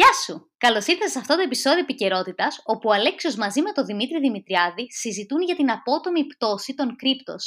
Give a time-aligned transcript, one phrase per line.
[0.00, 0.50] Γεια σου!
[0.58, 4.84] Καλώς ήρθατε σε αυτό το επεισόδιο επικαιρότητας, όπου ο Αλέξιος μαζί με τον Δημήτρη Δημητριάδη
[4.92, 7.42] συζητούν για την απότομη πτώση των κρύπτος.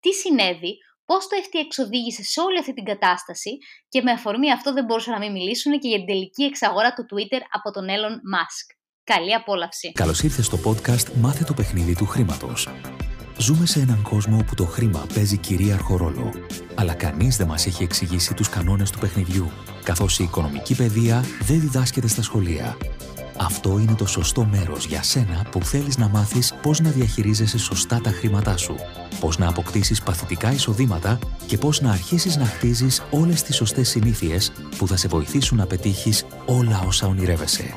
[0.00, 0.72] Τι συνέβη,
[1.04, 3.52] πώς το FTX οδήγησε σε όλη αυτή την κατάσταση
[3.88, 7.06] και με αφορμή αυτό δεν μπορούσαν να μην μιλήσουν και για την τελική εξαγορά του
[7.10, 8.66] Twitter από τον Elon Musk.
[9.04, 9.92] Καλή απόλαυση!
[9.92, 12.68] Καλώς ήρθες στο podcast Μάθε το παιχνίδι του χρήματος.
[13.40, 16.32] Ζούμε σε έναν κόσμο όπου το χρήμα παίζει κυρίαρχο ρόλο.
[16.74, 19.50] Αλλά κανείς δεν μας έχει εξηγήσει τους κανόνες του παιχνιδιού,
[19.82, 22.76] καθώς η οικονομική παιδεία δεν διδάσκεται στα σχολεία.
[23.36, 28.00] Αυτό είναι το σωστό μέρος για σένα που θέλεις να μάθεις πώς να διαχειρίζεσαι σωστά
[28.00, 28.74] τα χρήματά σου,
[29.20, 34.52] πώς να αποκτήσεις παθητικά εισοδήματα και πώς να αρχίσεις να χτίζεις όλες τις σωστές συνήθειες
[34.78, 37.74] που θα σε βοηθήσουν να πετύχεις όλα όσα ονειρεύεσαι.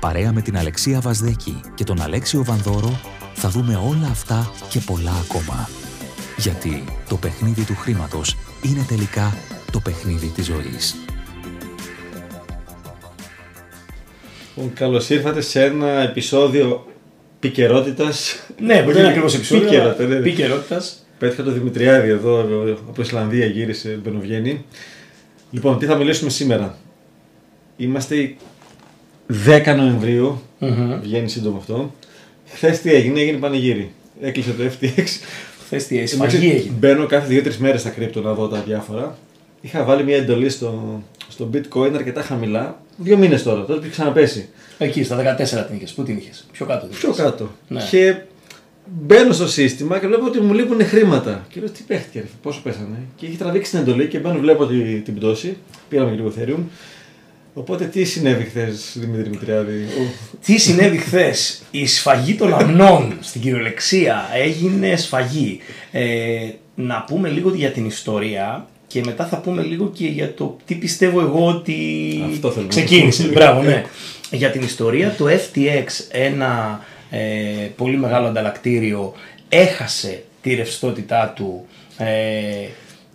[0.00, 3.00] Παρέα με την Αλεξία Βασδέκη και τον Αλέξιο Βανδόρο
[3.34, 5.68] θα δούμε όλα αυτά και πολλά ακόμα.
[6.36, 9.34] Γιατί το παιχνίδι του χρήματος είναι τελικά
[9.72, 10.96] το παιχνίδι της ζωής.
[14.56, 16.86] Λοιπόν, Καλώς ήρθατε σε ένα επεισόδιο
[17.40, 18.36] πικαιρότητας.
[18.60, 19.68] Ναι, μπορεί να είναι ακριβώς επεισόδιο.
[19.68, 20.16] Πίκαιρα, ναι.
[20.16, 21.06] Πικαιρότητας.
[21.18, 22.40] Πέτυχα το Δημητριάδη εδώ
[22.88, 24.64] από Ισλανδία, γύρισε, μπαινοβγαίνει.
[25.50, 26.78] Λοιπόν, τι θα μιλήσουμε σήμερα;
[27.76, 28.36] Είμαστε
[29.46, 30.42] 10 νοεμβριου
[31.02, 31.94] βγαίνει σύντομο αυτό.
[32.54, 33.90] Χθε τι έγινε, έγινε πανηγύρι.
[34.20, 35.04] Έκλεισε το FTX.
[35.64, 36.74] Χθε τι έγινε, σφαγή έγινε.
[36.78, 39.18] Μπαίνω κάθε 2-3 μέρες στα κρύπτο να δω τα διάφορα.
[39.60, 42.80] Είχα βάλει μια εντολή στο, στο bitcoin αρκετά χαμηλά.
[42.96, 44.48] Δύο μήνες τώρα, τότε που είχε ξαναπέσει.
[44.78, 45.92] Εκεί στα 14 την είχες.
[45.92, 46.86] Πού την είχες, πιο κάτω.
[46.86, 47.22] την Πιο είχες.
[47.24, 47.50] κάτω.
[47.68, 47.82] Ναι.
[47.90, 48.16] Και
[49.00, 51.46] μπαίνω στο σύστημα και βλέπω ότι μου λείπουν χρήματα.
[51.48, 52.96] Και λέω τι παίχτηκε, ρε, πόσο πέσανε.
[53.16, 55.56] Και έχει τραβήξει την εντολή και μπαίνω, βλέπω τη, την πτώση.
[55.88, 56.62] Πήραμε και λίγο Ethereum.
[57.54, 60.12] Οπότε τι συνέβη χθες, Δημήτρη Μητριάδη; Ο-
[60.44, 65.60] Τι συνέβη χθες, η σφαγή των αμνών στην κυριολεξία έγινε σφαγή.
[65.92, 70.56] Ε, να πούμε λίγο για την ιστορία και μετά θα πούμε λίγο και για το
[70.64, 71.76] τι πιστεύω εγώ ότι
[72.32, 73.22] Αυτό θέλω να ξεκίνησε.
[73.22, 73.34] πούμε.
[73.34, 73.84] Μπράβο, ναι.
[74.30, 77.18] για την ιστορία, το FTX, ένα ε,
[77.76, 79.12] πολύ μεγάλο ανταλλακτήριο,
[79.48, 81.64] έχασε τη ρευστότητά του
[81.96, 82.06] ε,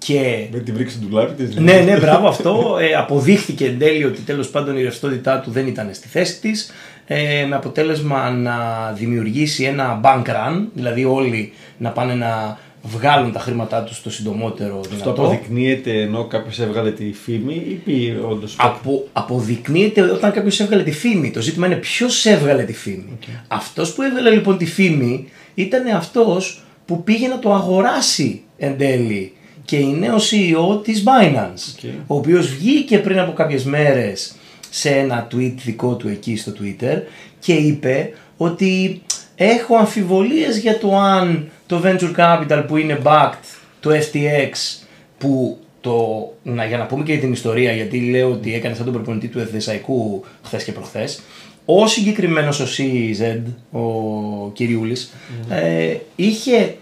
[0.08, 1.56] και Με την βρήξη του λάπη της.
[1.56, 2.78] ναι, ναι, μπράβο αυτό.
[2.82, 6.72] Ε, αποδείχθηκε εν τέλει ότι τέλος πάντων η ρευστότητά του δεν ήταν στη θέση της
[7.08, 8.56] ε, με αποτέλεσμα να
[8.98, 14.80] δημιουργήσει ένα bank run, δηλαδή όλοι να πάνε να βγάλουν τα χρήματά τους το συντομότερο
[14.80, 15.10] Αυτό δυνατό.
[15.22, 18.56] αποδεικνύεται ένα κάποιος έβγαλε τη φήμη ή πει όντως.
[18.60, 21.32] Απο, αποδεικνύεται όταν κάποιος έβγαλε τη φήμη.
[21.32, 23.18] Το ζήτημα είναι ποιος έβγαλε τη φήμη.
[23.48, 29.32] Αυτός που έβγαλε λοιπόν τη φήμη ήταν αυτός που πήγε να το αγοράσει εν τέλει
[29.68, 31.92] και είναι ο CEO της Binance, Ok.
[32.08, 34.36] ο οποίος βγήκε πριν από κάποιες μέρες
[34.70, 37.02] σε ένα tweet δικό του εκεί στο Twitter
[37.40, 39.02] και είπε ότι
[39.36, 44.82] έχω αμφιβολίες για το αν το venture capital που είναι backed, το FTX,
[45.18, 48.94] που το, να, για να πούμε και την ιστορία, γιατί λέω ότι έκανε σαν τον
[48.94, 51.22] προπονητή του Εθνικού χθες και προχθές.
[51.66, 53.42] Ο συγκεκριμένος ο CZ,
[53.72, 55.14] ο κυριούλης
[55.50, 56.76] ε, είχε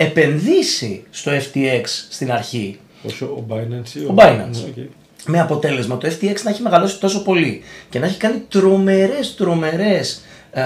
[0.00, 2.78] επενδύσει στο FTX στην αρχή.
[3.02, 3.94] Όσο ο Binance.
[3.94, 4.50] ή Ο Binance.
[4.50, 4.90] Ναι, οκ.
[5.26, 10.22] Με αποτέλεσμα το FTX να έχει μεγαλώσει τόσο πολύ και να έχει κάνει τρομερές, τρομερές
[10.52, 10.62] α,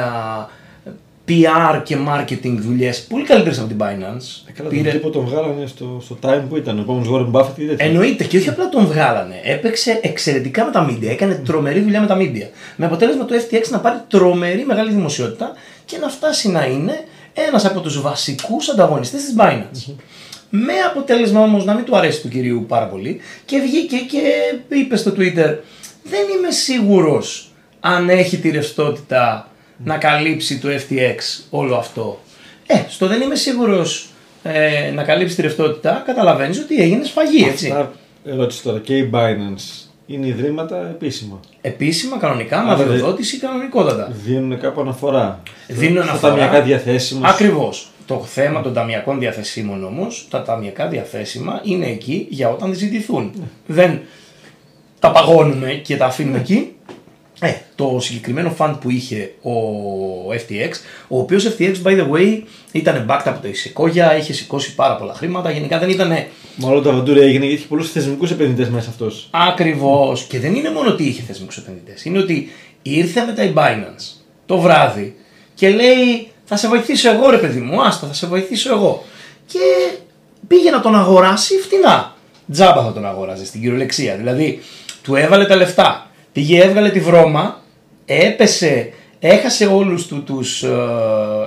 [1.28, 4.48] PR και marketing δουλειές πολύ καλύτερες από την Binance.
[4.48, 6.78] Ε, Καλά, τον τύπο τον βγάλανε στο, στο time που ήταν.
[6.78, 7.86] Ο επόμενος Warren Buffett ή τέτοιο.
[7.86, 9.40] Εννοείται και όχι απλά τον βγάλανε.
[9.44, 11.06] Έπαιξε εξαιρετικά με τα media.
[11.06, 12.46] Έκανε τρομερή δουλειά με τα media.
[12.76, 15.52] Με αποτέλεσμα το FTX να πάρει τρομερή μεγάλη δημοσιότητα
[15.84, 17.04] και να φτάσει να είναι
[17.34, 19.94] ένας από τους βασικούς ανταγωνιστές της Binance.
[20.50, 24.20] Με αποτέλεσμα όμως να μην του αρέσει του κυρίου πάρα πολύ και βγήκε και
[24.68, 25.56] είπε στο Twitter:
[26.02, 29.48] Δεν είμαι σίγουρος αν έχει τη ρευστότητα
[29.84, 32.20] να καλύψει το FTX όλο αυτό.
[32.66, 34.08] Ε, στο δεν είμαι σίγουρος
[34.42, 37.70] ε, να καλύψει τη ρευστότητα, καταλαβαίνεις ότι έγινε σφαγή, έτσι.
[37.70, 37.92] Αυτά,
[38.24, 38.78] ερώτηση τώρα.
[38.78, 41.40] Και η Binance είναι ιδρύματα επίσημα.
[41.60, 44.12] Επίσημα, κανονικά, με Άρα, δε- αδειοδότηση κανονικότατα.
[44.24, 45.42] Δίνουν κάπου αναφορά.
[45.68, 46.32] Δίνουν Στα αναφορά.
[46.32, 47.28] ταμιακά διαθέσιμα.
[47.28, 47.86] Ακριβώς.
[48.06, 53.32] Το θέμα των ταμιακών διαθεσίμων όμως, τα ταμιακά διαθέσιμα είναι εκεί για όταν ζητηθούν.
[53.66, 54.00] Δεν
[54.98, 56.74] τα παγώνουμε και τα αφήνουμε εκεί.
[57.44, 59.52] Ε, το συγκεκριμένο fund που είχε ο
[60.30, 60.70] FTX,
[61.08, 62.42] ο οποίος FTX by the way
[62.72, 65.50] ήταν backed από το Sequoia, είχε σηκώσει πάρα πολλά χρήματα.
[65.50, 66.12] Γενικά δεν ήταν
[66.56, 69.28] Μάλλον το αβαντούρι έγινε γιατί είχε πολλούς θεσμικούς επενδυτές μέσα αυτός.
[69.30, 70.22] Ακριβώς.
[70.22, 72.04] Και δεν είναι μόνο ότι είχε θεσμικούς επενδυτές.
[72.04, 72.48] Είναι ότι
[72.82, 75.16] ήρθε μετά η Binance το βράδυ
[75.54, 79.04] και λέει Θα σε βοηθήσω εγώ, ρε παιδί μου, άστα, θα σε βοηθήσω εγώ.
[79.46, 79.58] Και
[80.48, 82.14] πήγε να τον αγοράσει φτηνά.
[82.52, 84.16] Τζάμπα θα τον αγόραζε στην κυριολεξία.
[84.16, 84.62] Δηλαδή,
[85.02, 86.10] του έβαλε τα λεφτά.
[86.32, 87.62] Πήγε, έβγαλε τη βρώμα,
[88.04, 90.68] έπεσε, έχασε όλους του τους ε,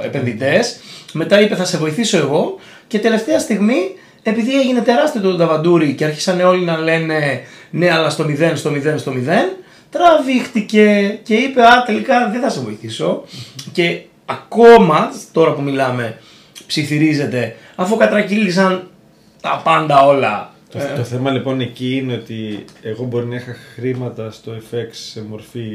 [0.04, 0.80] επενδυτές,
[1.14, 3.96] μετά είπε θα σε βοηθήσω εγώ και τελευταία στιγμή
[4.28, 8.72] επειδή έγινε τεράστιο το ταβαντούρι και άρχισαν όλοι να λένε ναι αλλά στο 0, στο
[8.72, 9.18] 0, στο 0,
[9.90, 13.24] τραβήχτηκε και είπε Α, τελικά δεν θα σε βοηθήσω.
[13.72, 16.18] Και ακόμα τώρα που μιλάμε,
[16.68, 18.90] ψιθυρίζεται αφού κατρακύλησαν
[19.42, 20.55] τα πάντα όλα.
[20.78, 24.88] Το, Ε, το θέμα λοιπόν εκεί είναι ότι εγώ μπορεί να είχα χρήματα στο FX
[24.92, 25.70] σε μορφή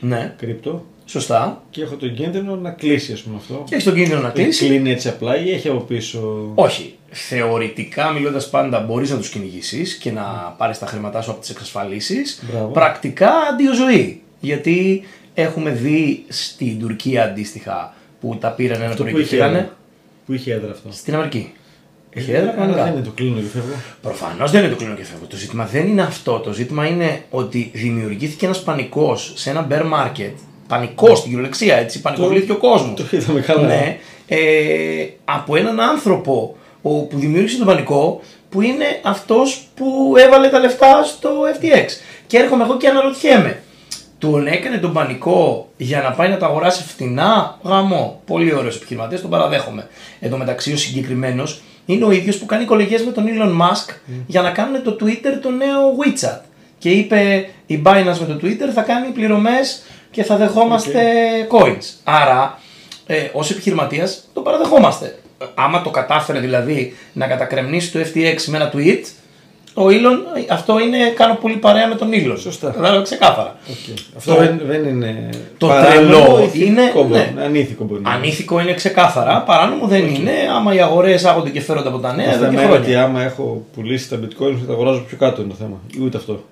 [0.00, 1.62] ναι, κρύπτο σωστά.
[1.70, 3.62] και έχω τον κίνδυνο να κλείσει ας πούμε αυτό.
[3.66, 4.66] Και έχεις τον κίνδυνο να Δεν κλείσει.
[4.66, 6.94] κλείνει έτσι απλά ή έχει από πίσω; Όχι.
[7.10, 10.22] Θεωρητικά μιλώντας πάντα μπορείς να τους κυνηγήσεις και να
[10.58, 12.42] πάρεις τα χρήματά σου από τις εξασφαλίσεις.
[12.50, 12.66] Μπράβο.
[12.72, 14.22] Πρακτικά αντίο ζωή.
[14.40, 15.02] Γιατί
[15.34, 19.70] έχουμε δει στην Τουρκία αντίστοιχα που τα πήραν ένα Αυτό πρωί που και είχε, φύγανε.
[20.26, 20.88] που είχε έδρα αυτό.
[20.92, 21.52] Στην Αμερική.
[22.18, 22.84] Έχει Ε, έδρα άρα κανονικά.
[22.84, 23.74] δεν είναι το κλείνω και φεύγω.
[24.02, 25.26] Προφανώς δεν είναι το κλείνω και φεύγω.
[25.26, 26.38] Το ζήτημα δεν είναι αυτό.
[26.38, 30.32] Το ζήτημα είναι ότι δημιουργήθηκε ένας πανικός σε ένα bear market.
[30.68, 32.00] Πανικός στην κυριολεξία, έτσι.
[32.00, 32.94] Πανικοβλήθηκε ο κόσμος.
[33.10, 33.66] Το είδαμε καλά.
[33.66, 34.38] Ναι, ε,
[35.24, 41.02] από έναν άνθρωπο ο, που δημιούργησε τον πανικό που είναι αυτός που έβαλε τα λεφτά
[41.04, 41.30] στο
[41.60, 41.86] FTX.
[42.26, 43.60] Και έρχομαι εγώ και αναρωτιέμαι.
[44.18, 48.20] Τον έκανε τον πανικό για να πάει να τα αγοράσει φτηνά; Γαμό.
[48.26, 49.88] Πολύ ωραίος επιχειρηματίας, τον παραδέχομαι.
[50.20, 53.94] Εν τω μεταξύ ο συγκεκριμένος είναι ο ίδιος που κάνει κολεγίε με τον Elon Musk
[54.26, 56.40] για να κάνουν το Twitter το νέο WeChat.
[56.78, 61.02] Και είπε η Binance με το Twitter θα κάνει πληρωμές και θα δεχόμαστε
[61.50, 61.84] coins.
[62.04, 62.60] Άρα
[63.06, 65.18] ε, ως επιχειρηματίας το παραδεχόμαστε.
[65.38, 69.02] Ε, Άμα το κατάφερε δηλαδή να κατακρεμνήσει το FTX με ένα tweet,
[69.78, 72.36] ο Elon, ε, αυτό είναι κάνω πολύ παρέα με τον Elon.
[72.38, 72.70] Σωστά.
[72.70, 73.56] Κατάλαβα ξεκάθαρα.
[73.70, 73.98] Οκ.
[74.16, 75.28] Αυτό Το- δεν, δεν είναι.
[75.58, 77.32] το παράνομο, τρελό ηθικό είναι- μπορεί ναι.
[77.36, 78.18] να- Ανήθικο μπορεί να είναι.
[78.18, 80.30] Ανήθικο είναι ξεκάθαρα, παράνομο δεν είναι.
[80.56, 82.82] Άμα οι αγορές άγονται και φέρονται από τα νέα, Το εδώ και θέμα είναι ότι
[82.82, 83.02] χρόνια.
[83.04, 85.80] άμα έχω πουλήσει τα bitcoin θα τα αγοράζω πιο κάτω είναι το θέμα.
[85.96, 86.44] Ή Ούτε αυτό.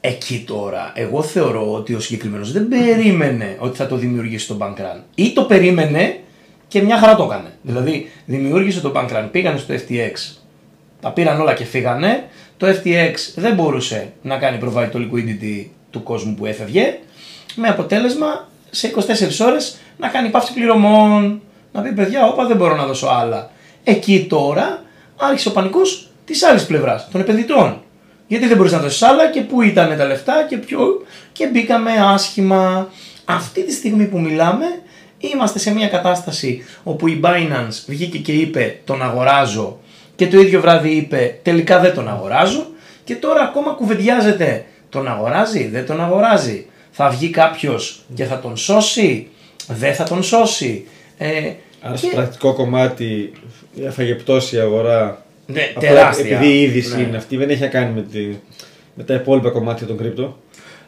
[0.00, 4.80] Εκεί τώρα, εγώ θεωρώ ότι ο συγκεκριμένος δεν περίμενε ότι θα το δημιουργήσει το bank
[4.80, 5.00] run.
[5.14, 6.16] Ή το περίμενε
[6.68, 7.48] και μια χαρά το έκανε.
[7.62, 10.36] Δηλαδή, δημιούργησε το bank run, πήγανε στο FTX,
[11.00, 12.24] τα πήραν όλα και φύγανε.
[12.56, 16.98] Το FTX δεν μπορούσε να κάνει provide το liquidity του κόσμου που έφευγε.
[17.54, 19.00] Με αποτέλεσμα σε 24
[19.46, 21.40] ώρες να κάνει πάυση πληρωμών.
[21.72, 23.50] Να πει παιδιά, όπα δεν μπορώ να δώσω άλλα.
[23.84, 24.82] Εκεί τώρα
[25.16, 27.82] άρχισε ο πανικός της άλλης πλευράς, των επενδυτών.
[28.26, 31.06] Γιατί δεν μπορείς να δώσεις άλλα και πού ήταν τα λεφτά και ποιο.
[31.32, 32.88] Και μπήκαμε άσχημα.
[33.24, 34.66] Αυτή τη στιγμή που μιλάμε
[35.18, 39.78] είμαστε σε μια κατάσταση όπου η Binance βγήκε και είπε τον αγοράζω
[40.16, 42.66] και το ίδιο βράδυ είπε τελικά δεν τον αγοράζω
[43.04, 46.66] και τώρα ακόμα κουβεντιάζεται τον αγοράζει, δεν τον αγοράζει.
[46.90, 49.28] Θα βγει κάποιος και θα τον σώσει,
[49.68, 50.86] δεν θα τον σώσει.
[51.18, 51.28] Ε,
[51.80, 53.32] Άρα και- στο πρακτικό κομμάτι
[53.84, 55.24] έφαγε πτώση η αγορά.
[55.46, 56.36] Ναι, Απλά τεράστια.
[56.36, 57.02] Επειδή η είδηση Ναι.
[57.02, 58.26] είναι αυτή, δεν έχει να κάνει με, τη,
[58.94, 60.38] με τα υπόλοιπα κομμάτια των κρύπτο.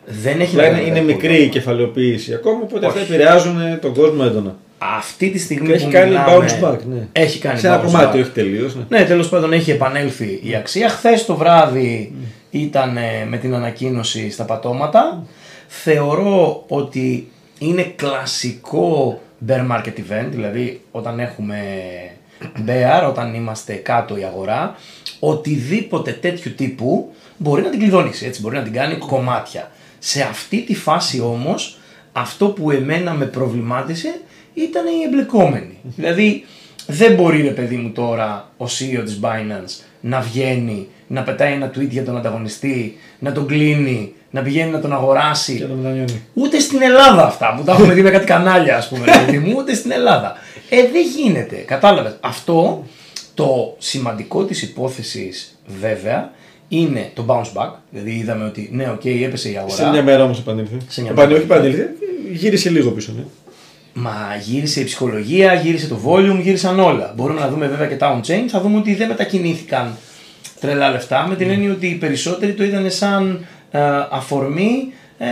[0.06, 1.52] Δεν έχει Απλά να είναι, κάνει είναι με τα μικρή η υπόλοιπα.
[1.52, 3.12] κεφαλαιοποίηση ακόμα, οπότε αυτά Όχι.
[3.12, 4.56] επηρεάζουν τον κόσμο έντονα.
[4.78, 7.06] Αυτή τη στιγμή Και έχει που κάνει μιλάμε, bounce back, ναι.
[7.12, 8.22] Έχει κάνει Σε ένα bounce κομμάτι, back.
[8.22, 8.74] όχι τελείως.
[8.74, 8.98] Ναι.
[8.98, 10.88] Ναι, τέλος πάντων έχει επανέλθει η αξία.
[10.88, 12.12] Χθες το βράδυ
[12.50, 15.22] ήταν ε, με την ανακοίνωση στα πατώματα.
[15.68, 21.58] Θεωρώ ότι είναι κλασικό bear market event, δηλαδή όταν έχουμε
[22.66, 24.74] bear, όταν είμαστε κάτω η αγορά,
[25.20, 29.70] οτιδήποτε τέτοιου τύπου μπορεί να την κλειδώνεις, έτσι, μπορεί να την κάνει κομμάτια.
[29.98, 31.78] Σε αυτή τη φάση όμως,
[32.12, 34.20] αυτό που εμένα με προβλημάτισε
[34.62, 35.78] ήταν οι εμπλεκόμενοι.
[35.96, 36.44] δηλαδή,
[36.86, 41.70] δεν μπορεί ρε παιδί μου τώρα ο CEO της Binance να βγαίνει, να πετάει ένα
[41.76, 45.56] tweet για τον ανταγωνιστή, να τον κλείνει, να πηγαίνει να τον αγοράσει.
[45.56, 46.22] Και να μετανιώνει.
[46.34, 49.38] Ούτε στην Ελλάδα αυτά που τα έχουμε δει με κάτι κανάλια, ας πούμε, ρε παιδί
[49.38, 50.36] μου, ούτε στην Ελλάδα.
[50.70, 51.56] Ε, δεν γίνεται.
[51.56, 52.16] Κατάλαβες.
[52.20, 52.84] Αυτό
[53.34, 56.30] το σημαντικό της υπόθεσης, βέβαια,
[56.68, 57.70] είναι το bounce back.
[57.90, 59.74] Δηλαδή, είδαμε ότι ναι, οκ, έπεσε η αγορά.
[59.74, 60.76] Σε μια μέρα όμως επανήλθε.
[60.88, 61.42] Σε μια Επανε- μέρα.
[61.42, 61.90] όχι επανήλθε,
[62.32, 63.12] γύρισε λίγο πίσω.
[63.16, 63.22] Ναι.
[64.00, 67.12] Μα γύρισε η ψυχολογία, γύρισε το volume, γύρισαν όλα.
[67.16, 69.96] Μπορούμε να δούμε βέβαια και τα on-chain, θα δούμε ότι δεν μετακινήθηκαν
[70.60, 75.26] τρελά λεφτά με την έννοια ότι οι περισσότεροι το είδαν σαν ε, αφορμή ε,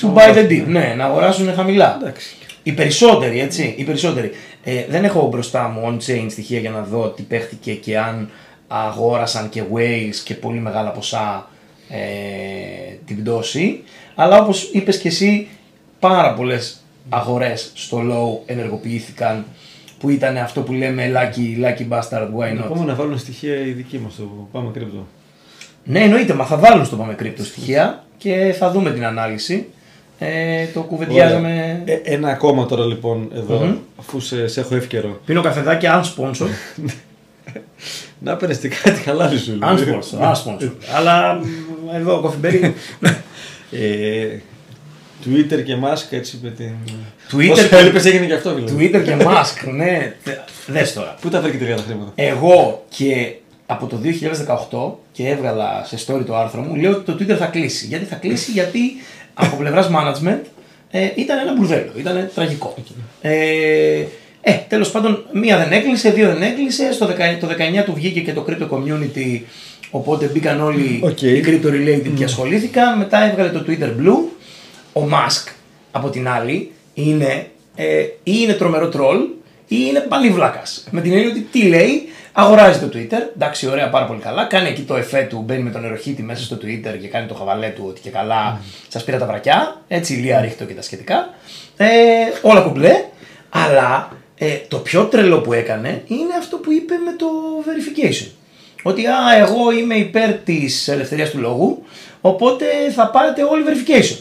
[0.00, 0.64] to buy the dip.
[0.66, 1.98] Ναι, να αγοράσουν χαμηλά.
[2.00, 2.36] Εντάξει.
[2.62, 3.74] Οι περισσότεροι, έτσι.
[3.76, 4.30] Οι περισσότεροι.
[4.64, 8.30] Ε, δεν έχω μπροστά μου on-chain στοιχεία για να δω τι παίχτηκε και αν
[8.68, 11.48] αγόρασαν και whales και πολύ μεγάλα ποσά
[11.88, 11.98] ε,
[13.06, 13.82] την πτώση.
[14.14, 15.48] Αλλά όπως είπες και εσύ,
[15.98, 19.44] πάρα πολλές αγορές στο low ενεργοποιήθηκαν
[19.98, 23.60] που ήταν αυτό που λέμε lucky, lucky bastard, why Να not; πούμε να βάλουν στοιχεία
[23.60, 25.06] οι δικοί μας στο πάμε κρύπτο.
[25.84, 29.66] Ναι, εννοείται, μα θα βάλουν στο πάμε κρύπτο στοιχεία και θα δούμε την ανάλυση.
[30.18, 31.80] Ε, το κουβεντιάζαμε.
[31.82, 31.94] Ωραία.
[31.96, 33.76] Ε, ένα ακόμα τώρα λοιπόν εδώ, Μμμ.
[34.00, 35.20] αφού σε, σε έχω εύκαιρο.
[35.24, 36.46] Πίνω καφεδάκι unsponsor.
[38.20, 39.52] Να παίρνει και κάτι χαλάλι σου.
[39.52, 39.84] δηλαδή.
[39.84, 40.70] Unsponsor, unsponsor.
[40.96, 42.74] Αλλά μ, εδώ κοφιμπέρι.
[43.70, 44.38] Ε,
[45.26, 46.72] Twitter και Musk έτσι με την.
[47.32, 48.90] Twitter Όσο και- έλειπες έγινε και αυτό δηλαδή.
[48.94, 50.14] Twitter και Musk, ναι.
[50.66, 51.14] Δες τώρα.
[51.20, 53.32] Πού τα βρήκε τελικά τα χρήματα; Εγώ και
[53.66, 57.46] από το 2018 και έβγαλα σε story το άρθρο μου, λέω ότι το Twitter θα
[57.46, 57.86] κλείσει.
[57.86, 58.80] Γιατί θα κλείσει, γιατί
[59.34, 60.38] από πλευράς management
[60.90, 61.90] ε, ήταν ένα μπουρδέλο.
[61.96, 62.74] Ήταν τραγικό.
[63.20, 63.30] Ε,
[64.40, 66.92] ε, τέλος πάντων, μία δεν έκλεισε, δύο δεν έκλεισε.
[66.92, 67.10] Στο 19,
[67.40, 67.46] το
[67.80, 69.40] 19 του βγήκε και το crypto community.
[69.90, 71.22] Οπότε μπήκαν όλοι Okay.
[71.22, 72.98] οι crypto related και ασχολήθηκαν.
[72.98, 74.37] Μετά έβγαλε το Twitter Blue.
[74.98, 75.52] Ο Musk
[75.90, 79.18] από την άλλη είναι ε, ή είναι τρομερό τρόλ
[79.66, 80.86] ή είναι πάλι βλάκας.
[80.90, 83.20] Με την έννοια ότι τι λέει, αγοράζει το Twitter.
[83.34, 84.44] Εντάξει, ωραία, πάρα πολύ καλά.
[84.44, 87.34] Κάνει εκεί το εφέ του, μπαίνει με τον νεροχύτη μέσα στο Twitter και κάνει το
[87.34, 89.80] χαβαλέ του ότι και καλά σας πήρα τα βρακιά.
[89.88, 91.34] Έτσι, ηλία ρίχτω και τα σχετικά.
[91.76, 91.86] Ε,
[92.42, 93.04] όλα κουμπλέ.
[93.48, 97.26] Αλλά ε, το πιο τρελό που έκανε είναι αυτό που είπε με το
[97.66, 98.30] verification.
[98.82, 101.82] Ότι α, εγώ είμαι υπέρ της ελευθερίας του λόγου,
[102.20, 102.64] οπότε
[102.94, 104.18] θα πάρετε όλοι verification.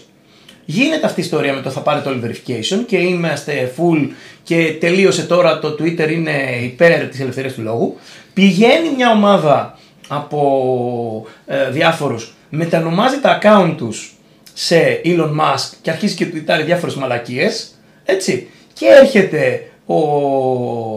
[0.70, 4.10] Γίνεται αυτή η ιστορία με το θα πάρετε όλοι verification και είμαστε full
[4.44, 6.32] και τελείωσε τώρα το Twitter είναι
[6.64, 7.96] υπέρ της ελευθερίας του λόγου.
[8.34, 14.16] Πηγαίνει μια ομάδα από ε, διάφορους, μετανομάζει τα account τους
[14.54, 18.48] σε Elon Musk και αρχίζει και τουιτάρει διάφορες μαλακίες, έτσι.
[18.74, 19.98] Και έρχεται ο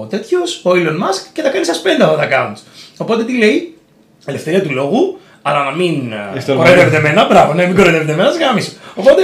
[0.07, 2.61] τέτοιος, ο Elon Musk και τα κάνει suspend αυτά τα accounts.
[2.97, 3.77] Οπότε τι λέει,
[4.25, 8.13] ελευθερία του λόγου, αλλά να μην ε, Έχεις το κοροϊδεύετε εμένα, μπράβο, ναι, μην κοροϊδεύετε
[8.13, 8.71] εμένα, γάμισο.
[8.95, 9.23] Οπότε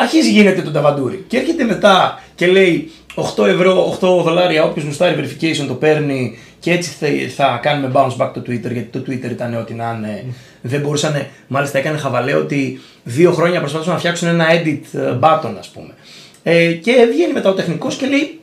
[0.00, 1.24] αρχίζει γίνεται το ταβαντούρι.
[1.28, 2.90] Και έρχεται μετά και λέει
[3.36, 8.16] 8 ευρώ, 8 δολάρια, όποιος γουστάρει verification το παίρνει και έτσι θα, θα κάνουμε bounce
[8.16, 10.24] back το Twitter, γιατί το Twitter ήταν ό,τι να είναι.
[10.60, 15.54] Δεν μπορούσαν, μάλιστα έκανε χαβαλέ ότι δύο χρόνια προσπαθούσαν να φτιάξουν ένα edit ε, button,
[15.58, 15.94] ας πούμε.
[16.42, 18.40] Ε, και βγαίνει μετά ο τεχνικός και λέει: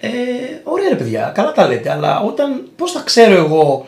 [0.00, 0.08] ε,
[0.62, 3.86] Ωραία, ρε παιδιά, καλά τα λέτε, αλλά όταν, πώς θα ξέρω εγώ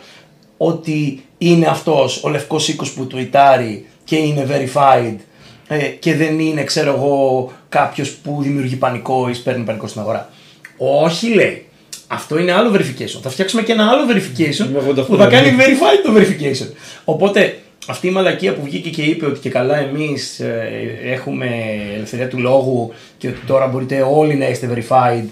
[0.56, 5.16] ότι είναι αυτός ο λευκός οίκος που τουιτάρει και είναι verified
[5.68, 10.30] ε, και δεν είναι, ξέρω εγώ, κάποιος που δημιουργεί πανικό ή σπέρνει πανικό στην αγορά.
[10.78, 11.66] Όχι, λέει.
[12.06, 13.20] Αυτό είναι άλλο verification.
[13.22, 15.64] Θα φτιάξουμε και ένα άλλο verification Με Vodafone, που θα κάνει ναι.
[15.64, 16.72] verified το verification.
[17.04, 21.46] Οπότε αυτή η μαλακία που βγήκε και είπε ότι και καλά εμείς ε, έχουμε
[21.94, 25.24] ελευθερία του λόγου και ότι τώρα μπορείτε όλοι να είστε verified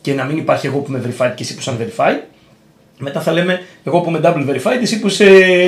[0.00, 2.20] και να μην υπάρχει εγώ που είμαι verified και εσύ που είσαι unverified.
[2.98, 5.26] Μετά θα λέμε εγώ που είμαι double verified, εσύ που είσαι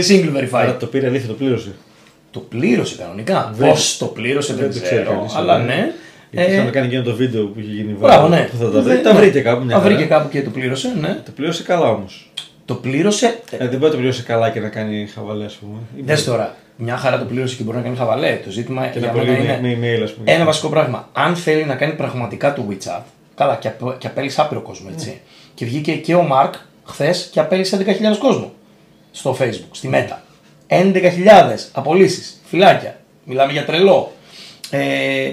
[0.09, 0.49] single verified.
[0.63, 1.73] Αλλά το πήρε αλήθεια, το πλήρωσε.
[2.31, 3.51] Το πλήρωσε κανονικά.
[3.55, 5.17] Δεν- Πώς το πλήρωσε δεν, Δεν το ξέρει ξέρω.
[5.17, 5.93] κανείς, αλλά αλλά ναι.
[6.31, 8.49] Γιατί Ε, είχαμε κάνει εκείνο το βίντεο που είχε γίνει Μπράβο, viral, ναι.
[8.51, 9.19] που Θα τα, βρει, Δεν- τα ναι.
[9.19, 9.65] βρήκε κάπου.
[9.65, 10.15] Μια Τα βρήκε χαρά.
[10.17, 11.09] κάπου και το πλήρωσε, ναι.
[11.25, 12.31] Το πλήρωσε καλά όμως.
[12.65, 13.27] Το πλήρωσε.
[13.51, 15.79] ε, Ε, δεν μπορεί να το πληρώσει καλά και να κάνει χαβαλέ, ας πούμε.
[15.97, 18.41] Ή Δες τώρα, μια χαρά το πλήρωσε και μπορεί να κάνει χαβαλέ.
[18.45, 20.33] Το ζήτημα Και για να μένα μπορεί είναι με, με email, ας πούμε.
[20.33, 21.09] ένα βασικό πράγμα.
[21.13, 23.01] Αν θέλει να κάνει πραγματικά το WeChat,
[23.37, 25.21] καλά και, απ- και απέλησε άπειρο κόσμο έτσι.
[25.55, 26.55] Και βγήκε και ο Μαρκ
[26.91, 28.53] χθες και απέλησε 11.000 κόσμο
[29.11, 30.17] στο Facebook, στη Meta.
[30.69, 31.01] 11.000
[31.73, 33.01] απολύσεις, φυλάκια.
[33.25, 34.13] Μιλάμε για τρελό.
[34.71, 35.33] Ε,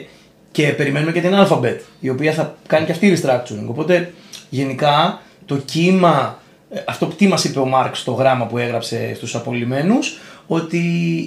[0.52, 3.66] και περιμένουμε και την Alphabet, η οποία θα κάνει και αυτή restructuring.
[3.68, 4.14] Οπότε
[4.50, 9.14] γενικά το κύμα, ε, αυτό που τι μας είπε ο Μάρκ στο γράμμα που έγραψε
[9.16, 10.78] στους απολυμμένους, ότι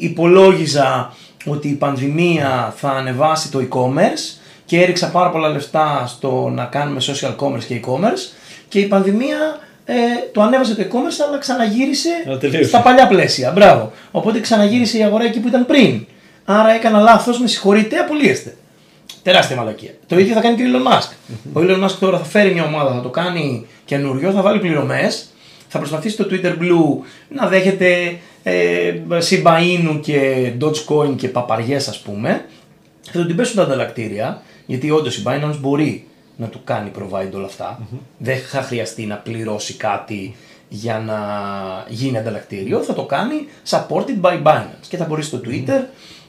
[0.00, 6.64] υπολόγιζα ότι η πανδημία θα ανεβάσει το e-commerce και έριξα πάρα πολλά λεφτά στο να
[6.64, 8.34] κάνουμε social commerce και e-commerce
[8.68, 9.58] και η πανδημία
[9.92, 12.68] ε, το ανέβασε το e-commerce αλλά ξαναγύρισε Αλλά τελείωσε.
[12.68, 13.50] στα παλιά πλαίσια.
[13.50, 13.92] Μπράβο.
[14.11, 16.06] Οπότε ξαναγύρισε η αγορά εκεί που ήταν πριν.
[16.44, 18.54] Άρα έκανα λάθος, με συγχωρείτε, απολύεστε.
[19.23, 19.90] Τεράστια μαλακία.
[20.06, 21.09] Το ίδιο θα κάνει και ο Elon Musk.
[21.52, 25.28] Ο Elon Musk τώρα θα φέρει μια ομάδα, θα το κάνει καινούριο, θα βάλει πληρωμές,
[25.68, 28.94] θα προσπαθήσει το Twitter Blue να δέχεται ε,
[29.30, 32.44] Shiba Inu και Dogecoin και παπαριές, ας πούμε.
[33.12, 36.04] Θα του την πέσουν τα ανταλλακτήρια, γιατί όντως η Binance μπορεί
[36.40, 37.78] να του κάνει provide όλα αυτά.
[38.18, 40.35] Δεν θα χρειαστεί να πληρώσει κάτι
[40.68, 41.18] για να
[41.88, 42.78] γίνει ανταλλακτήριο.
[42.82, 43.35] Θα το κάνει
[43.68, 44.87] supported by Binance.
[44.88, 45.80] Και θα μπορεί στο Twitter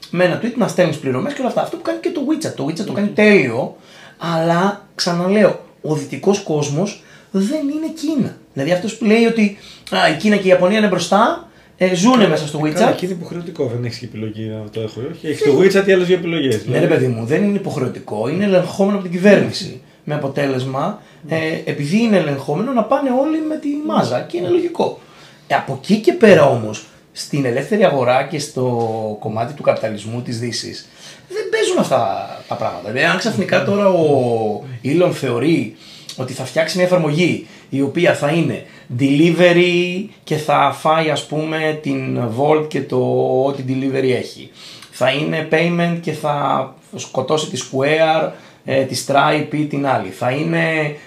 [0.10, 1.62] με ένα tweet να στέλνεις πληρωμές και όλα αυτά.
[1.62, 2.53] Αυτό που κάνει και το WeChat.
[2.56, 3.75] Το WeChat το κάνει τέλειο,
[4.18, 8.38] αλλά ξαναλέω, ο δυτικός κόσμος δεν είναι Κίνα.
[8.53, 9.58] Δηλαδή αυτός που λέει ότι
[9.96, 12.91] α, η Κίνα και η Ιαπωνία είναι μπροστά, ε, ζούνε μέσα στο Καλά, WeChat.
[12.91, 15.01] εκεί είναι υποχρεωτικό, δεν έχεις επιλογή να το έχω.
[15.12, 16.65] Όχι, έχεις το WeChat ή άλλες δύο επιλογές.
[16.65, 19.82] Ναι, ρε παιδί μου, δεν είναι υποχρεωτικό, είναι ελεγχόμενο από την κυβέρνηση.
[20.03, 25.00] Με αποτέλεσμα, ε, επειδή είναι ελεγχόμενο, να πάνε όλοι με τη μάζα και είναι λογικό.
[25.48, 30.39] Ε, από εκεί και πέρα όμως, στην ελεύθερη αγορά και στο κομμάτι του καπιταλισμού της
[30.39, 30.89] Δύσης,
[31.27, 32.89] δεν παίζουν αυτά τα πράγματα.
[32.89, 35.75] Δηλαδή, αν ξαφνικά τώρα ο Elon θεωρεί
[36.15, 38.65] ότι θα φτιάξει μια εφαρμογή η οποία θα είναι
[39.00, 42.98] delivery και θα φάει ας πούμε την Volt και το
[43.46, 44.50] ό,τι delivery έχει.
[44.91, 48.29] Θα είναι payment και θα σκοτώσει τη Square,
[48.65, 50.10] ε, τη Stripe ή την άλλη.
[50.10, 50.62] Θα είναι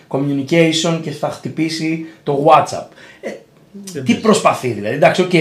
[0.08, 2.86] communication και θα χτυπήσει το WhatsApp.
[3.20, 4.94] Ε, τι προσπαθεί δηλαδή.
[4.94, 5.32] Εντάξει, οκ,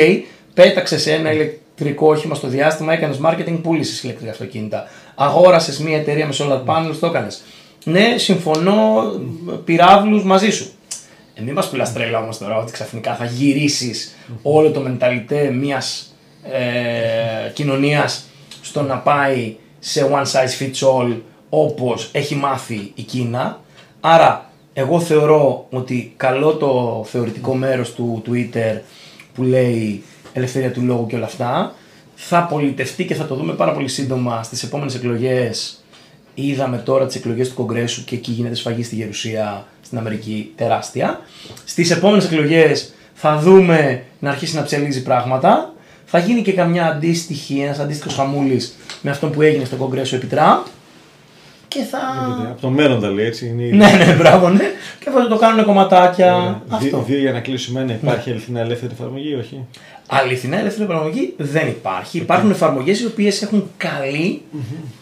[0.53, 4.88] πέταξες σε ένα ηλεκτρικό όχημα στο διάστημα, έκανες marketing, πούλησες ηλεκτρικά αυτοκίνητα.
[5.15, 7.43] Αγόρασες μια εταιρεία με solar panels, το έκανες.
[7.86, 9.03] Ναι, συμφωνώ,
[9.65, 10.72] πυραύλους μαζί σου.
[11.34, 16.15] Ε, μην μας πουλάς τρέλα όμως τώρα ότι ξαφνικά θα γυρίσεις όλο το μενταλιτέ μιας
[16.51, 18.25] ε, κοινωνίας
[18.62, 21.15] στο να πάει σε one size fits all
[21.55, 23.60] όπως έχει μάθει η Κίνα.
[24.01, 28.79] Άρα εγώ θεωρώ ότι καλό το θεωρητικό μέρος του Twitter
[29.33, 31.74] που λέει ελευθερία του λόγου και όλα αυτά
[32.15, 35.83] θα πολιτευτεί και θα το δούμε πάρα πολύ σύντομα στις επόμενες εκλογές.
[36.33, 41.19] Είδαμε τώρα τις εκλογές του Κογκρέσου και εκεί γίνεται σφαγή στη Γερουσία στην Αμερική τεράστια.
[41.65, 45.74] Στις επόμενες εκλογές θα δούμε να αρχίσει να ψελίζει πράγματα.
[46.05, 50.25] Θα γίνει και καμιά αντίστοιχη, ένας αντίστοιχος χαμούλης με αυτό που έγινε στο Κογκρέσο επί
[50.25, 50.62] Τραμπ
[51.74, 52.00] και θα.
[52.51, 53.48] Από το μέλλον τα λέει έτσι.
[53.48, 53.86] Είναι...
[53.86, 54.72] Ναι, ναι, μπράβο, ναι.
[55.00, 56.62] Και θα το κάνουν κομματάκια.
[56.70, 57.03] Αυτό.
[57.08, 57.94] Δύο για να κλείσουμε ένα.
[57.94, 58.36] Υπάρχει ναι.
[58.36, 59.65] αληθινά ελεύθερη εφαρμογή, όχι;
[60.08, 62.18] Αληθινά ελεύθερη εφαρμογή δεν υπάρχει.
[62.18, 64.42] Υπάρχουν εφαρμογές οι οποίες έχουν καλή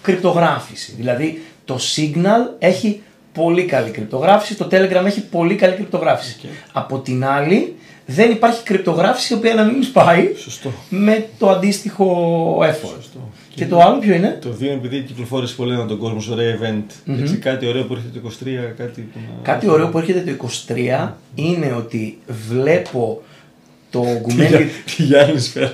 [0.01, 0.93] κρυπτογράφηση.
[0.97, 3.01] Δηλαδή το Signal έχει
[3.33, 6.39] πολύ καλή κρυπτογράφηση, το Telegram έχει πολύ καλή κρυπτογράφηση.
[6.71, 7.75] Από την άλλη,
[8.15, 10.71] δεν υπάρχει κρυπτογράφηση η οποία να μην σπάει Σωστό.
[10.89, 13.19] με το αντίστοιχο effort.
[13.55, 16.63] Και, το άλλο ποιο είναι; Το δύο επειδή κυκλοφόρησε πολύ ανά τον κόσμο στο Ray
[16.63, 17.13] Event.
[17.21, 18.73] Έτσι, κάτι ωραίο που έρχεται το 23.
[18.77, 19.43] Κάτι, που να...
[19.43, 23.21] κάτι ωραίο που έρχεται το 23 είναι ότι βλέπω
[23.89, 24.65] το augmented.
[24.95, 25.71] Τι Γιάννη σφαίρα.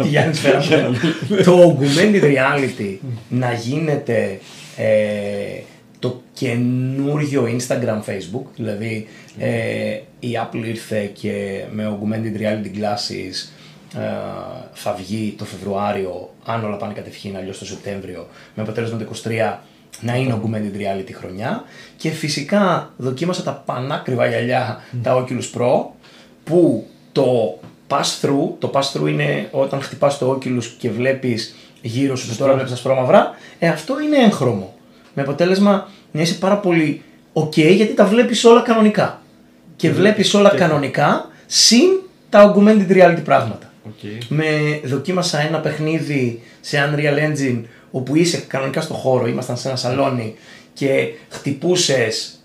[1.43, 2.97] Το augmented reality
[3.29, 4.39] να γίνεται
[4.77, 5.61] ε,
[5.99, 8.45] το καινούριο Instagram Facebook.
[8.55, 13.49] Δηλαδή ε, η Apple ήρθε και με augmented reality glasses
[13.95, 14.05] ε,
[14.73, 19.57] θα βγει το Φεβρουάριο, αν όλα πάνε κατευχήν, αλλιώς το Σεπτέμβριο, με αποτέλεσμα το 23
[20.01, 21.63] να είναι augmented reality χρονιά.
[21.97, 25.85] Και φυσικά δοκίμασα τα πανάκριβα γυαλιά, τα Oculus Pro,
[26.43, 32.15] που το pass through, το pass through είναι όταν χτυπάς το Oculus και βλέπεις γύρω
[32.15, 34.76] σου, τώρα βλέπεις ασπρόμαυρα, ε, αυτό είναι έγχρωμο.
[35.17, 37.01] Με αποτέλεσμα να είσαι πάρα πολύ
[37.33, 39.21] ok γιατί τα βλέπεις όλα κανονικά.
[39.75, 41.87] Και βλέπεις όλα κανονικά, συν
[42.29, 43.71] τα augmented reality πράγματα.
[43.87, 44.25] Okay.
[44.27, 44.45] Με
[44.83, 50.35] δοκίμασα ένα παιχνίδι σε Unreal Engine όπου είσαι κανονικά στο χώρο, ήμασταν σε ένα σαλόνι
[50.73, 52.39] και χτυπούσες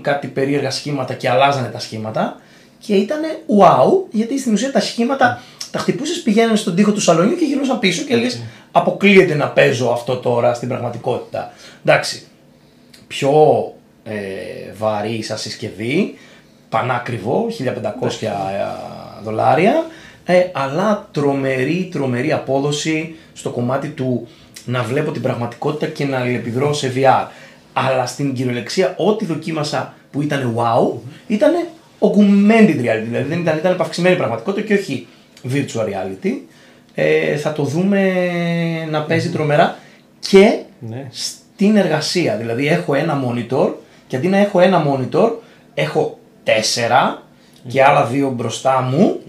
[0.00, 2.40] κάτι περίεργα σχήματα και αλλάζανε τα σχήματα
[2.78, 3.20] και ήταν
[3.58, 7.78] wow γιατί στην ουσία τα σχήματα τα χτυπούσες πηγαίνανε στον τοίχο του σαλονιού και γυρνούσαν
[7.78, 8.40] πίσω και λες
[8.78, 11.52] αποκλείεται να παίζω αυτό τώρα στην πραγματικότητα.
[11.84, 12.22] Εντάξει,
[13.06, 13.32] πιο
[14.04, 14.14] ε,
[14.78, 16.18] βαρύ σαν συσκευή,
[16.68, 17.46] πανάκριβο,
[18.20, 18.26] 1500
[19.22, 19.86] δολάρια,
[20.24, 24.28] ε, αλλά τρομερή, τρομερή απόδοση στο κομμάτι του
[24.64, 27.26] να βλέπω την πραγματικότητα και να αλληλεπιδρώ σε VR.
[27.72, 31.52] Αλλά στην κυριολεξία ό,τι δοκίμασα που ήταν wow, ήταν
[31.98, 35.06] augmented reality, δηλαδή δεν ήταν, ήταν επαυξημένη πραγματικότητα και όχι
[35.52, 36.32] virtual reality.
[36.98, 38.12] Ε, θα το δούμε
[38.90, 39.76] να παίζει τρομερά
[40.18, 41.06] και ναι.
[41.10, 42.36] στην εργασία.
[42.36, 43.72] Δηλαδή έχω ένα monitor
[44.06, 45.30] και αντί να έχω ένα monitor
[45.74, 47.22] έχω τέσσερα
[47.68, 49.20] και άλλα δύο μπροστά μου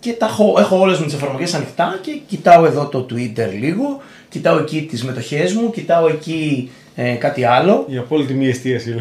[0.00, 4.00] και τα έχω, έχω όλες μου τις εφαρμογές ανοιχτά και κοιτάω εδώ το Twitter λίγο,
[4.28, 7.84] κοιτάω εκεί τις μετοχές μου, κοιτάω εκεί ε, κάτι άλλο.
[7.88, 8.94] Η απόλυτη μη εστίαση.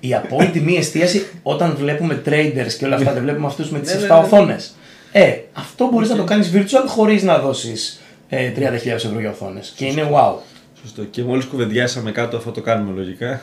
[0.00, 3.92] Η απόλυτη μη εστίαση όταν βλέπουμε traders και όλα αυτά, δεν βλέπουμε αυτούς με τις
[3.92, 4.20] 7 ναι, ναι, ναι.
[4.20, 4.74] οθόνες.
[5.12, 9.72] Ε, αυτό μπορείς να το κάνεις virtual χωρίς να δώσεις ε, 30.000 ευρώ για οθόνες
[9.76, 10.34] και είναι wow.
[10.82, 11.02] Σωστό.
[11.02, 13.40] Και μόλις κουβεντιάσαμε κάτω αυτό το κάνουμε λογικά.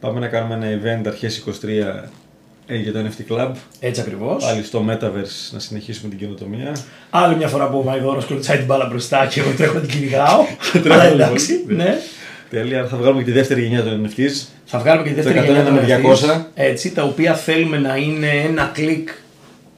[0.00, 1.68] Πάμε να κάνουμε ένα event αρχές 23
[2.66, 3.50] ε, για το NFT Club.
[3.80, 4.44] Έτσι ακριβώς.
[4.44, 6.76] Πάλι στο Metaverse να συνεχίσουμε την καινοτομία.
[7.10, 10.44] Άλλη μια φορά που ο Μαϊδόρος κλωτσάει την μπάλα μπροστά και εγώ τρέχω την κυνηγάω.
[10.92, 11.98] Αλλά εντάξει, ναι.
[12.50, 12.86] Τέλεια.
[12.86, 14.46] Θα βγάλουμε και τη δεύτερη γενιά των NFTs.
[14.64, 16.44] Θα βγάλουμε και τη δεύτερη γενιά των NFTs.
[16.54, 19.08] Έτσι, τα οποία θέλουμε να είναι ένα κλικ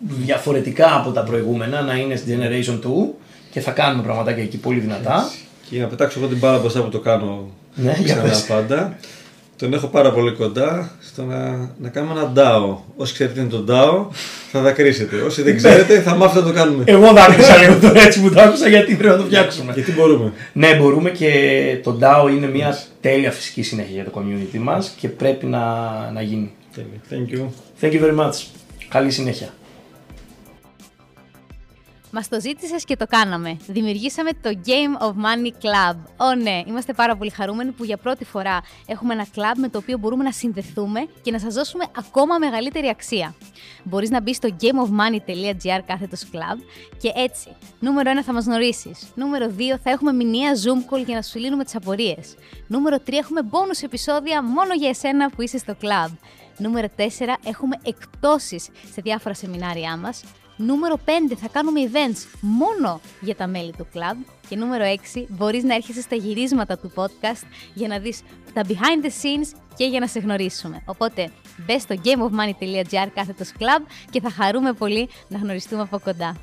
[0.06, 2.78] διαφορετικά από τα προηγούμενα, να είναι στη Generation 2
[3.50, 5.24] και θα κάνουμε πραγματάκια εκεί πολύ δυνατά.
[5.24, 5.38] Έτσι.
[5.70, 8.96] Και να πετάξω εγώ την μπάλα μπροστά που το κάνω ναι, ξανά πάντα.
[9.58, 12.76] Τον έχω πάρα πολύ κοντά στο να, να κάνουμε ένα DAO.
[12.96, 14.14] Όσοι ξέρετε τι είναι το DAO,
[14.50, 15.20] θα δακρύσετε.
[15.20, 16.84] Όσοι δεν ξέρετε, θα μάθετε να το κάνουμε.
[16.86, 19.72] Εγώ δάκρυσα λίγο τώρα έτσι που το άκουσα γιατί πρέπει να το φτιάξουμε.
[19.72, 20.32] Γιατί μπορούμε.
[20.52, 21.30] Ναι, μπορούμε και
[21.82, 25.60] το DAO είναι μια τέλεια φυσική συνέχεια για το community μας και πρέπει να,
[26.14, 26.52] να γίνει.
[27.10, 27.40] Thank you.
[27.80, 28.44] Thank you very much.
[28.88, 29.48] Καλή συνέχεια.
[32.16, 33.56] Μας το ζήτησες και το κάναμε.
[33.66, 35.96] Δημιουργήσαμε το Game of Money Club.
[36.16, 39.78] Ω ναι, είμαστε πάρα πολύ χαρούμενοι που για πρώτη φορά έχουμε ένα club με το
[39.78, 43.34] οποίο μπορούμε να συνδεθούμε και να σας δώσουμε ακόμα μεγαλύτερη αξία.
[43.84, 46.58] Μπορείς να μπεις στο gameofmoney.gr κάθετος club
[46.98, 49.12] και έτσι, νούμερο 1 θα μας γνωρίσεις.
[49.14, 52.34] Νούμερο 2 θα έχουμε μηνιαία Zoom call για να σου λύνουμε τις απορίες.
[52.66, 56.12] Νούμερο 3 έχουμε bonus επεισόδια μόνο για εσένα που είσαι στο club.
[56.58, 57.02] Νούμερο 4
[57.44, 60.22] έχουμε εκπτώσεις σε διάφορα σεμινάρια μας.
[60.56, 64.16] Νούμερο 5 θα κάνουμε events μόνο για τα μέλη του club.
[64.48, 69.04] Και νούμερο 6 μπορείς να έρχεσαι στα γυρίσματα του podcast για να δεις τα behind
[69.04, 70.82] the scenes και για να σε γνωρίσουμε.
[70.86, 71.30] Οπότε
[71.66, 76.36] μπες στο gameofmoney.gr κάθετος club και θα χαρούμε πολύ να γνωριστούμε από κοντά.